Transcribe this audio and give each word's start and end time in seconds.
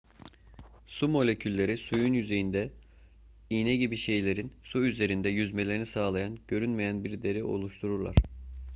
su 0.87 1.07
molekülleri 1.07 1.77
suyun 1.77 2.13
yüzeyinde 2.13 2.71
iğne 3.49 3.75
gibi 3.75 3.97
şeylerin 3.97 4.53
su 4.63 4.85
üzerinde 4.85 5.29
yüzmelerini 5.29 5.85
sağlayan 5.85 6.37
görünmeyen 6.47 7.03
bir 7.03 7.21
deri 7.23 7.43
oluştururlar 7.43 8.15